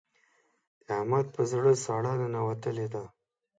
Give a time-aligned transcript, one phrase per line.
[0.85, 3.03] د احمد په زړه ساړه ننوتلې ده.